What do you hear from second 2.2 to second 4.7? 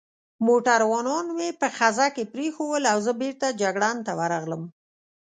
پرېښوول او زه بېرته جګړن ته ورغلم.